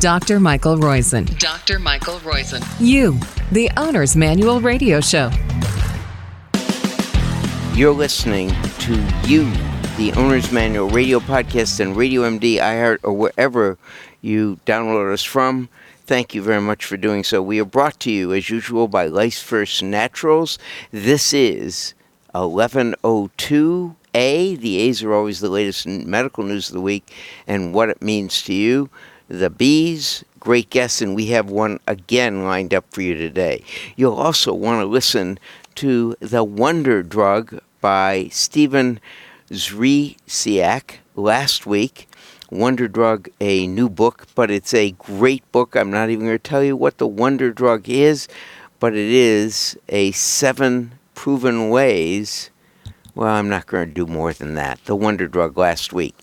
[0.00, 0.40] Dr.
[0.40, 1.38] Michael Roizen.
[1.38, 1.78] Dr.
[1.78, 2.62] Michael Roizen.
[2.78, 3.18] You,
[3.50, 5.30] the Owner's Manual Radio Show.
[7.72, 8.50] You're listening
[8.80, 9.50] to You,
[9.96, 13.78] the Owner's Manual Radio Podcast and Radio MD, iHeart, or wherever
[14.20, 15.70] you download us from.
[16.04, 17.40] Thank you very much for doing so.
[17.40, 20.58] We are brought to you, as usual, by Life First Naturals.
[20.90, 21.94] This is
[22.34, 23.94] 1102A.
[24.12, 27.10] The A's are always the latest in medical news of the week
[27.46, 28.90] and what it means to you.
[29.28, 30.24] The bees.
[30.38, 33.64] great guests, and we have one again lined up for you today.
[33.96, 35.40] You'll also want to listen
[35.76, 39.00] to The Wonder Drug by Stephen
[39.50, 42.08] Trzeciak last week.
[42.50, 45.74] Wonder Drug, a new book, but it's a great book.
[45.74, 48.28] I'm not even going to tell you what the Wonder Drug is,
[48.78, 52.50] but it is a seven proven ways.
[53.16, 54.84] Well, I'm not going to do more than that.
[54.84, 56.14] The Wonder Drug last week.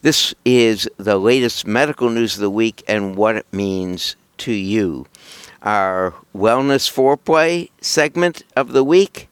[0.00, 5.06] This is the latest medical news of the week and what it means to you.
[5.62, 9.28] Our wellness foreplay segment of the week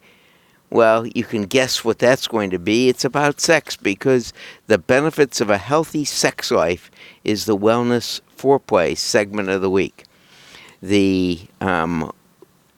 [0.69, 2.89] well, you can guess what that's going to be.
[2.89, 4.33] It's about sex because
[4.67, 6.91] the benefits of a healthy sex life
[7.23, 10.05] is the wellness foreplay segment of the week.
[10.83, 12.13] The, um,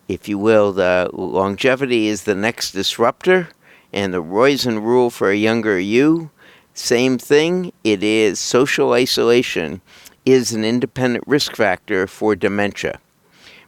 [0.06, 3.48] if you will, the longevity is the next disruptor,
[3.92, 6.30] and the Roizen rule for a younger you,
[6.74, 7.72] same thing.
[7.84, 9.80] It is social isolation
[10.24, 13.00] is an independent risk factor for dementia.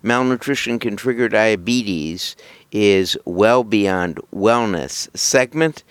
[0.03, 2.37] Malnutrition can trigger diabetes
[2.73, 5.83] is well beyond wellness segment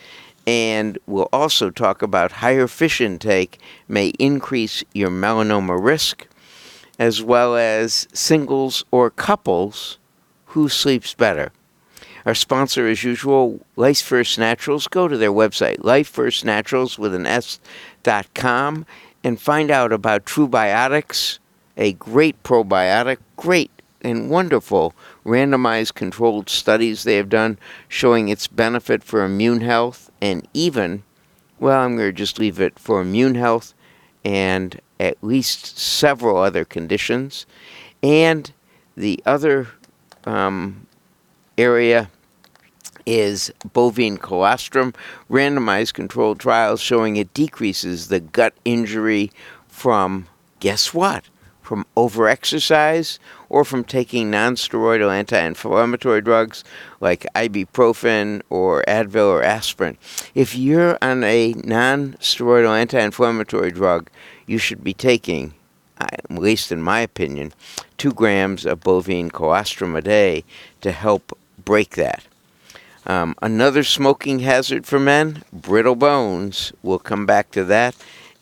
[0.48, 6.28] and we'll also talk about higher fish intake may increase your melanoma risk
[6.98, 9.98] as well as singles or couples
[10.48, 11.52] who sleeps better.
[12.30, 14.88] Our sponsor, as usual, Life First Naturals.
[14.88, 17.60] Go to their website, lifefirstnaturals with an S
[18.04, 18.86] dot com,
[19.24, 21.40] and find out about True Biotics,
[21.76, 23.72] a great probiotic, great
[24.02, 24.94] and wonderful
[25.26, 31.02] randomized controlled studies they have done showing its benefit for immune health and even,
[31.60, 33.74] well, I'm going to just leave it for immune health
[34.24, 37.48] and at least several other conditions.
[38.04, 38.52] And
[38.96, 39.70] the other
[40.26, 40.86] um,
[41.58, 42.12] area
[43.10, 44.94] is bovine colostrum,
[45.32, 49.32] randomized controlled trials showing it decreases the gut injury
[49.68, 50.28] from,
[50.60, 51.26] guess what?
[51.64, 53.18] From overexercise
[53.50, 56.64] or from taking nonsteroidal anti-inflammatory drugs
[57.00, 59.98] like ibuprofen or Advil or aspirin.
[60.36, 64.10] If you're on a nonsteroidal anti-inflammatory drug,
[64.46, 65.54] you should be taking,
[66.00, 67.54] at least in my opinion,
[67.98, 70.44] two grams of bovine colostrum a day
[70.82, 72.24] to help break that.
[73.10, 76.72] Um, another smoking hazard for men, brittle bones.
[76.84, 77.96] We'll come back to that.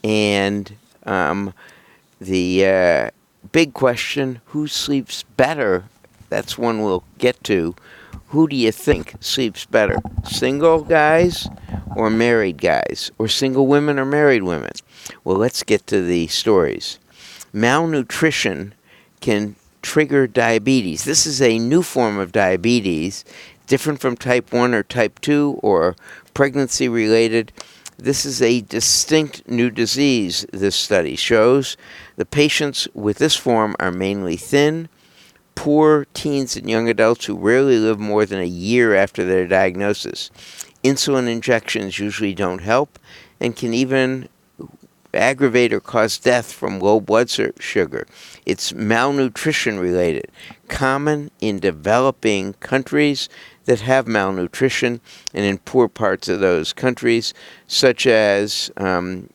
[0.04, 1.54] And um,
[2.20, 3.10] the uh,
[3.54, 5.86] big question who sleeps better?
[6.28, 7.78] That's one we'll get to.
[8.28, 10.00] Who do you think sleeps better?
[10.26, 11.48] Single guys
[11.96, 13.10] or married guys?
[13.18, 14.74] Or single women or married women?
[15.24, 17.00] Well, let's get to the stories.
[17.54, 18.74] Malnutrition
[19.22, 21.06] can trigger diabetes.
[21.06, 23.24] This is a new form of diabetes,
[23.68, 25.96] different from type 1 or type 2 or
[26.34, 27.52] pregnancy related.
[27.98, 31.78] This is a distinct new disease, this study shows.
[32.16, 34.90] The patients with this form are mainly thin,
[35.56, 40.30] poor teens and young adults who rarely live more than a year after their diagnosis.
[40.84, 43.00] Insulin injections usually don't help
[43.40, 44.30] and can even
[45.14, 48.08] aggravate or cause death from low blood sugar.
[48.46, 50.30] It's malnutrition related,
[50.68, 53.30] common in developing countries
[53.66, 55.02] that have malnutrition
[55.34, 57.34] and in poor parts of those countries,
[57.68, 59.30] such as, um,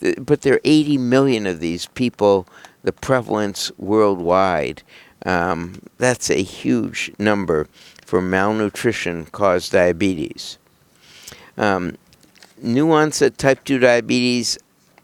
[0.00, 2.46] th- but there are 80 million of these people,
[2.82, 4.82] the prevalence worldwide.
[5.24, 7.66] Um, that's a huge number
[8.04, 10.58] for malnutrition caused diabetes.
[11.56, 11.96] Um,
[12.60, 14.58] new onset type 2 diabetes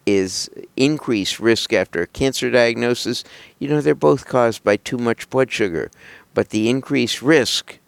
[0.09, 3.25] is increased risk after a cancer diagnosis.
[3.59, 5.91] You know, they're both caused by too much blood sugar,
[6.33, 7.79] but the increased risk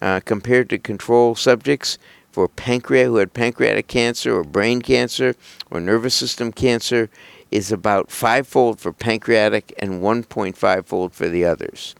[0.00, 1.98] uh, compared to control subjects
[2.32, 5.34] for pancreas who had pancreatic cancer or brain cancer
[5.70, 7.10] or nervous system cancer
[7.50, 11.94] is about fivefold for pancreatic and 1.5 fold for the others.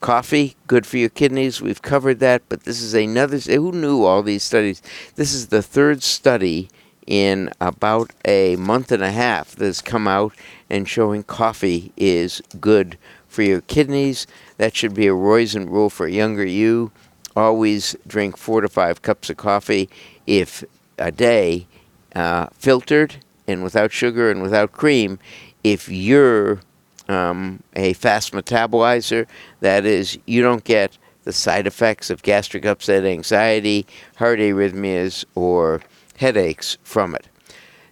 [0.00, 1.60] Coffee, good for your kidneys.
[1.60, 3.38] We've covered that, but this is another.
[3.38, 4.82] Who knew all these studies?
[5.16, 6.68] This is the third study
[7.08, 10.34] in about a month and a half that's come out
[10.68, 14.26] and showing coffee is good for your kidneys.
[14.58, 16.92] That should be a Roizen rule for younger you
[17.38, 19.88] always drink four to five cups of coffee
[20.26, 20.64] if
[20.98, 21.66] a day,
[22.14, 23.16] uh, filtered
[23.46, 25.18] and without sugar and without cream,
[25.64, 26.60] if you're
[27.08, 29.26] um, a fast metabolizer.
[29.60, 35.80] That is, you don't get the side effects of gastric upset, anxiety, heart arrhythmias, or
[36.18, 37.28] headaches from it.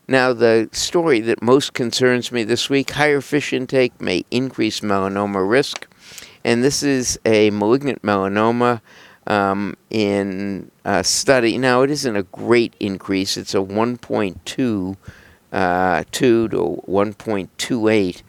[0.08, 5.48] Now, the story that most concerns me this week higher fish intake may increase melanoma
[5.48, 5.88] risk.
[6.44, 8.80] And this is a malignant melanoma
[9.26, 11.58] um, in a study.
[11.58, 14.96] Now, it isn't a great increase, it's a 1.2
[15.52, 18.22] uh, 2 to 1.28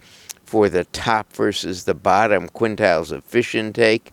[0.45, 4.11] for the top versus the bottom quintiles of fish intake.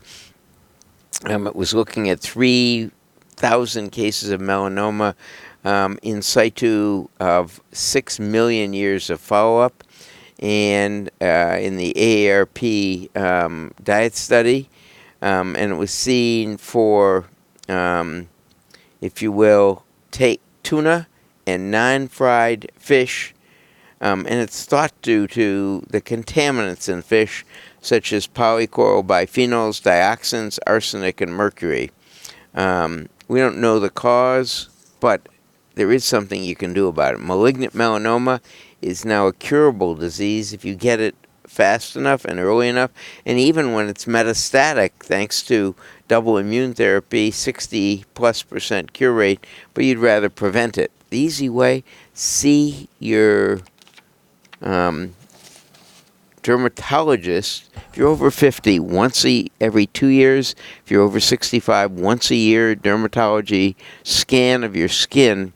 [1.25, 5.15] Um, it was looking at 3,000 cases of melanoma
[5.64, 9.82] um, in situ of 6 million years of follow up.
[10.40, 14.69] And uh, in the AARP um, diet study,
[15.22, 17.25] um, and it was seen for,
[17.69, 18.28] um,
[19.00, 21.06] if you will, take tuna
[21.46, 23.34] and non fried fish.
[24.00, 27.44] Um, and it's thought due to the contaminants in fish,
[27.81, 31.90] such as polychlorobiphenyls, dioxins, arsenic, and mercury.
[32.55, 34.69] Um, we don't know the cause,
[35.00, 35.26] but
[35.75, 37.21] there is something you can do about it.
[37.21, 38.41] Malignant melanoma
[38.81, 41.15] is now a curable disease if you get it
[41.47, 42.91] fast enough and early enough.
[43.25, 45.75] And even when it's metastatic, thanks to
[46.09, 50.91] double immune therapy, 60 plus percent cure rate, but you'd rather prevent it.
[51.11, 53.61] The easy way, see your
[54.61, 55.15] um,
[56.43, 57.71] dermatologist.
[57.91, 60.55] If you're over 50, once a, every two years.
[60.85, 65.53] If you're over 65, once a year, dermatology scan of your skin.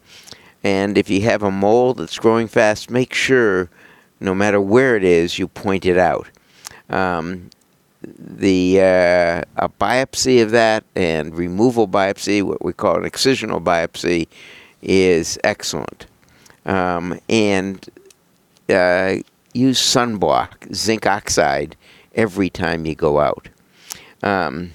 [0.69, 3.71] And if you have a mole that's growing fast, make sure,
[4.21, 6.29] no matter where it is, you point it out.
[6.91, 7.49] Um,
[8.03, 14.29] the uh, a biopsy of that and removal biopsy, what we call an excisional biopsy,
[14.83, 16.05] is excellent.
[16.67, 17.89] Um, and
[18.69, 19.17] uh,
[19.55, 21.77] use sunblock, zinc oxide,
[22.15, 23.49] every time you go out.
[24.23, 24.73] Um,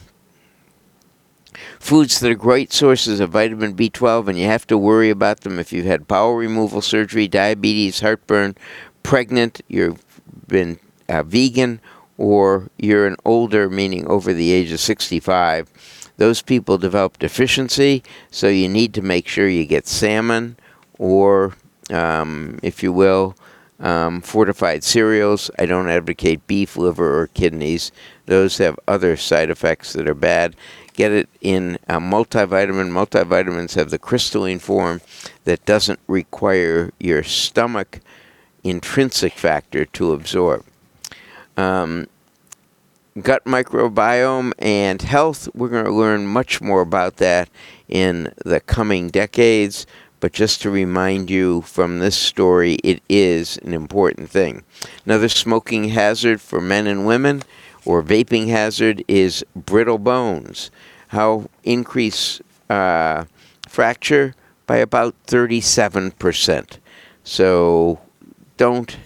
[1.80, 5.60] foods that are great sources of vitamin B12, and you have to worry about them
[5.60, 8.56] if you've had bowel removal surgery, diabetes, heartburn,
[9.04, 10.04] pregnant, you've
[10.48, 10.80] been
[11.10, 11.80] uh, vegan,
[12.18, 15.72] or you're an older, meaning over the age of 65
[16.18, 20.58] those people develop deficiency, so you need to make sure you get salmon
[21.00, 21.56] or,
[21.90, 23.36] um, if you will,
[23.80, 25.50] um, fortified cereals.
[25.58, 27.92] I don't advocate beef, liver, or kidneys.
[28.28, 30.56] Those have other side effects that are bad.
[30.94, 32.92] Get it in a multivitamin.
[32.92, 35.02] Multivitamins have the crystalline form
[35.44, 38.00] that doesn't require your stomach
[38.64, 40.64] intrinsic factor to absorb.
[41.58, 42.08] Um,
[43.22, 45.50] gut microbiome and health.
[45.54, 47.50] We're going to learn much more about that
[47.88, 49.86] in the coming decades.
[50.20, 54.64] But just to remind you from this story, it is an important thing.
[55.06, 57.44] Another smoking hazard for men and women
[57.86, 60.72] or vaping hazard is brittle bones.
[61.10, 63.26] How increase uh,
[63.68, 64.36] fracture
[64.66, 66.78] by about 37%.
[67.24, 68.00] So
[68.58, 68.98] don't,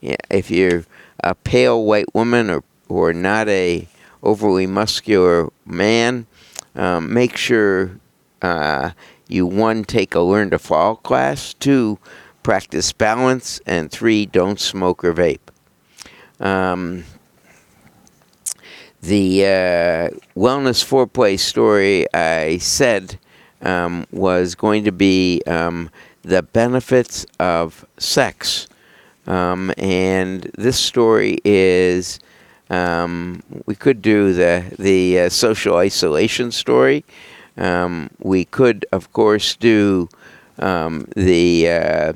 [0.00, 0.84] yeah, if you're
[1.22, 3.86] a pale white woman or or not a
[4.22, 6.26] overly muscular man,
[6.74, 7.98] um, make sure
[8.42, 8.90] uh,
[9.28, 11.98] you one take a learn to fall class, two
[12.42, 15.38] practice balance, and three don't smoke or vape.
[16.40, 17.04] Um,
[19.02, 23.18] the uh, wellness foreplay story I said
[23.62, 25.90] um, was going to be um,
[26.22, 28.68] the benefits of sex.
[29.26, 32.20] Um, and this story is
[32.68, 37.04] um, we could do the the uh, social isolation story.
[37.56, 40.08] Um, we could, of course, do
[40.58, 42.12] um, the uh,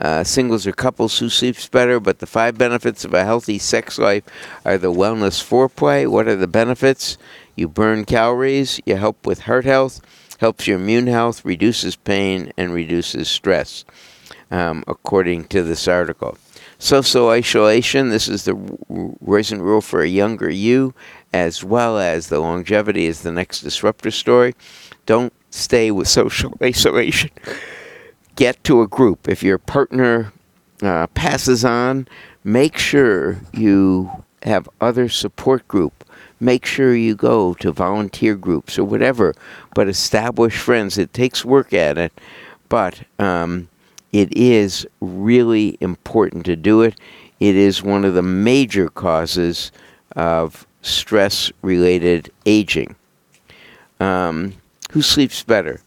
[0.00, 2.00] uh, singles or couples who sleeps better.
[2.00, 4.24] But the five benefits of a healthy sex life
[4.64, 6.08] are the wellness foreplay.
[6.08, 7.18] What are the benefits?
[7.54, 8.80] You burn calories.
[8.86, 10.00] You help with heart health.
[10.38, 11.44] Helps your immune health.
[11.44, 13.84] Reduces pain and reduces stress.
[14.50, 16.36] Um, according to this article.
[16.82, 20.94] Social isolation, this is the Roizen rule for a younger you,
[21.30, 24.54] as well as the longevity is the next disruptor story.
[25.04, 27.30] Don't stay with social isolation.
[28.36, 29.28] Get to a group.
[29.28, 30.32] If your partner
[30.82, 32.08] uh, passes on,
[32.44, 36.04] make sure you have other support group.
[36.38, 39.34] Make sure you go to volunteer groups or whatever,
[39.74, 40.96] but establish friends.
[40.96, 42.18] It takes work at it,
[42.70, 43.68] but um,
[44.12, 46.94] it is really important to do it.
[47.40, 49.70] It is one of the major causes
[50.16, 52.96] of stress related aging.
[54.00, 54.54] Um,
[54.92, 55.80] who sleeps better?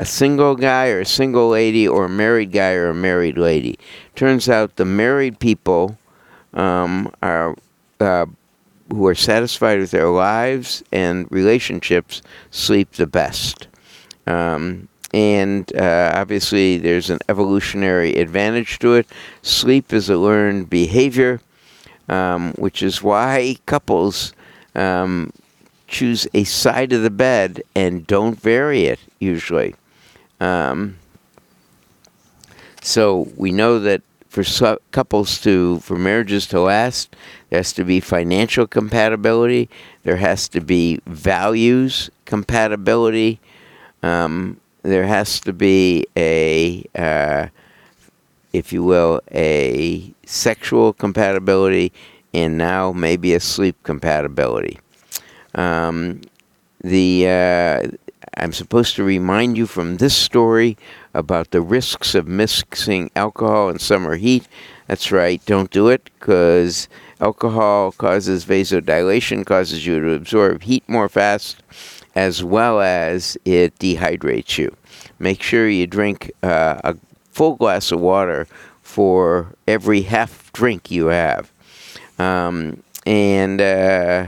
[0.00, 3.80] A single guy or a single lady, or a married guy or a married lady?
[4.14, 5.98] Turns out the married people
[6.54, 7.56] um, are
[7.98, 8.26] uh,
[8.90, 13.66] who are satisfied with their lives and relationships sleep the best.
[14.28, 19.08] Um, and uh, obviously, there's an evolutionary advantage to it.
[19.42, 21.40] Sleep is a learned behavior,
[22.08, 24.32] um, which is why couples
[24.76, 25.32] um,
[25.88, 29.74] choose a side of the bed and don't vary it usually.
[30.40, 30.98] Um,
[32.82, 37.16] so we know that for su- couples to, for marriages to last,
[37.50, 39.68] there has to be financial compatibility.
[40.04, 43.40] There has to be values compatibility.
[44.02, 47.48] Um, there has to be a, uh,
[48.52, 51.92] if you will, a sexual compatibility,
[52.32, 54.78] and now maybe a sleep compatibility.
[55.54, 56.20] Um,
[56.82, 60.76] the uh, I'm supposed to remind you from this story
[61.14, 64.46] about the risks of mixing alcohol and summer heat.
[64.86, 66.88] That's right, don't do it because
[67.20, 71.62] alcohol causes vasodilation, causes you to absorb heat more fast,
[72.14, 74.74] as well as it dehydrates you.
[75.18, 76.96] Make sure you drink uh, a
[77.32, 78.46] full glass of water
[78.82, 81.52] for every half drink you have.
[82.18, 84.26] Um, and uh,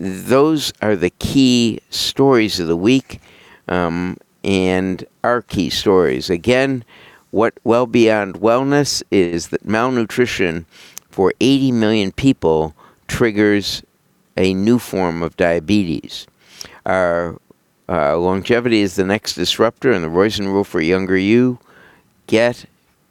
[0.00, 3.20] those are the key stories of the week
[3.68, 6.30] um, and our key stories.
[6.30, 6.84] Again,
[7.30, 10.64] what Well Beyond Wellness is that malnutrition
[11.10, 12.74] for 80 million people
[13.08, 13.82] triggers
[14.38, 16.26] a new form of diabetes.
[16.86, 17.38] Our
[17.88, 21.58] uh, longevity is the next disruptor, and the Roizen rule for younger you
[22.26, 22.64] get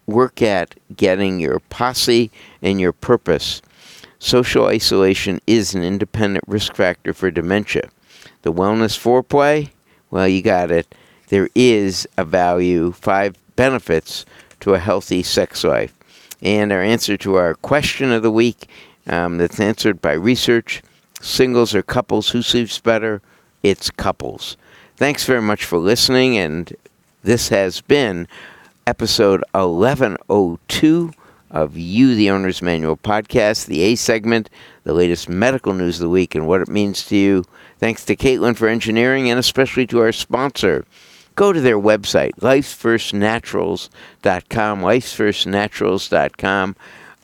[0.07, 2.31] work at getting your posse
[2.63, 3.61] and your purpose
[4.19, 7.89] Social isolation is an independent risk factor for dementia.
[8.41, 9.69] The wellness foreplay,
[10.11, 10.93] well, you got it.
[11.29, 14.25] There is a value, five benefits
[14.59, 15.93] to a healthy sex life.
[16.41, 18.67] And our answer to our question of the week
[19.07, 20.81] um, that's answered by research
[21.21, 23.21] singles or couples, who sleeps better?
[23.63, 24.57] It's couples.
[24.95, 26.73] Thanks very much for listening, and
[27.23, 28.27] this has been
[28.85, 31.11] episode 1102
[31.51, 34.49] of You, the Owner's Manual podcast, the A segment,
[34.83, 37.45] the latest medical news of the week, and what it means to you.
[37.77, 40.85] Thanks to Caitlin for engineering, and especially to our sponsor.
[41.35, 46.75] Go to their website, lifesfirstnaturals.com, lifesfirstnaturals.com,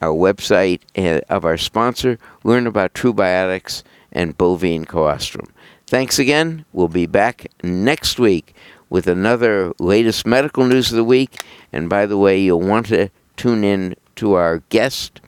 [0.01, 2.17] our website uh, of our sponsor.
[2.43, 5.47] Learn about true biotics and bovine colostrum.
[5.87, 6.65] Thanks again.
[6.73, 8.55] We'll be back next week
[8.89, 11.43] with another latest medical news of the week.
[11.73, 15.21] And by the way, you'll want to tune in to our guest,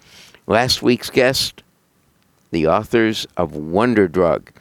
[0.45, 1.63] last week's guest,
[2.51, 4.51] the authors of Wonder Drug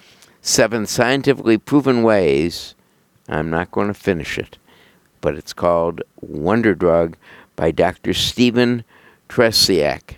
[0.43, 2.75] Seven Scientifically Proven Ways.
[3.29, 4.59] I'm not going to finish it,
[5.21, 7.17] but it's called Wonder Drug
[7.57, 8.15] by Dr.
[8.15, 8.85] Stephen
[9.29, 10.17] Trzeciak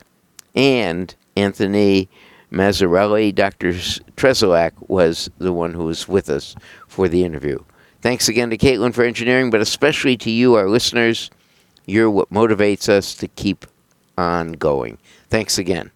[0.55, 2.09] and Anthony
[2.53, 3.35] Mazzarelli.
[3.35, 3.73] Dr.
[3.73, 7.59] Trzeciak was the one who was with us for the interview.
[8.01, 11.31] Thanks again to Caitlin for engineering, but especially to you, our listeners.
[11.87, 13.67] You're what motivates us to keep
[14.19, 14.99] ongoing.
[15.31, 15.91] Thanks again.